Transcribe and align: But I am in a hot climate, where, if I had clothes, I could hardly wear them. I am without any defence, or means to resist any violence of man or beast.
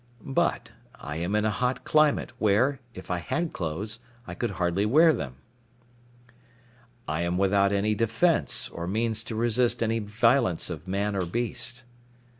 But 0.33 0.71
I 0.95 1.17
am 1.17 1.35
in 1.35 1.45
a 1.45 1.51
hot 1.51 1.83
climate, 1.83 2.31
where, 2.39 2.79
if 2.95 3.11
I 3.11 3.19
had 3.19 3.53
clothes, 3.53 3.99
I 4.25 4.33
could 4.33 4.49
hardly 4.57 4.83
wear 4.83 5.13
them. 5.13 5.35
I 7.07 7.21
am 7.21 7.37
without 7.37 7.71
any 7.71 7.93
defence, 7.93 8.67
or 8.69 8.87
means 8.87 9.23
to 9.25 9.35
resist 9.35 9.83
any 9.83 9.99
violence 9.99 10.71
of 10.71 10.87
man 10.87 11.15
or 11.15 11.27
beast. 11.27 11.83